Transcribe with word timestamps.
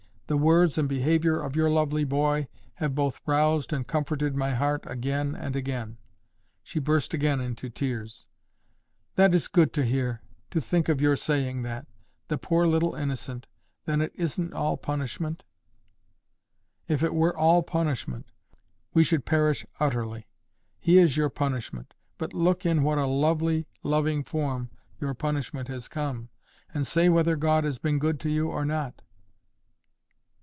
The 0.27 0.37
words 0.37 0.77
and 0.77 0.87
behaviour 0.87 1.41
of 1.41 1.57
your 1.57 1.69
lovely 1.69 2.05
boy 2.05 2.47
have 2.75 2.95
both 2.95 3.19
roused 3.25 3.73
and 3.73 3.85
comforted 3.85 4.33
my 4.33 4.51
heart 4.53 4.85
again 4.87 5.35
and 5.35 5.57
again." 5.57 5.97
She 6.63 6.79
burst 6.79 7.13
again 7.13 7.41
into 7.41 7.69
tears. 7.69 8.27
"That 9.15 9.35
is 9.35 9.49
good 9.49 9.73
to 9.73 9.83
hear. 9.83 10.21
To 10.51 10.61
think 10.61 10.87
of 10.87 11.01
your 11.01 11.17
saying 11.17 11.63
that! 11.63 11.85
The 12.29 12.37
poor 12.37 12.65
little 12.65 12.95
innocent! 12.95 13.45
Then 13.83 13.99
it 13.99 14.13
isn't 14.15 14.53
all 14.53 14.77
punishment?" 14.77 15.43
"If 16.87 17.03
it 17.03 17.13
were 17.13 17.35
ALL 17.37 17.61
punishment, 17.61 18.31
we 18.93 19.03
should 19.03 19.25
perish 19.25 19.65
utterly. 19.81 20.29
He 20.79 20.97
is 20.97 21.17
your 21.17 21.27
punishment; 21.29 21.93
but 22.17 22.33
look 22.33 22.65
in 22.65 22.83
what 22.83 22.97
a 22.97 23.05
lovely 23.05 23.67
loving 23.83 24.23
form 24.23 24.69
your 24.97 25.13
punishment 25.13 25.67
has 25.67 25.89
come, 25.89 26.29
and 26.73 26.87
say 26.87 27.09
whether 27.09 27.35
God 27.35 27.65
has 27.65 27.79
been 27.79 27.99
good 27.99 28.17
to 28.21 28.29
you 28.29 28.47
or 28.47 28.63
not." 28.63 29.01